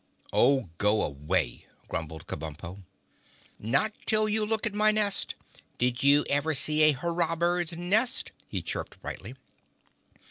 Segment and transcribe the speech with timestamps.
[0.33, 2.81] "Oh, go away," grumbled Kabumpo.
[3.59, 5.35] "Not till you look at my nest.
[5.77, 9.35] Did you ever see a Hurrah Bird's nest?" he chirped brightly.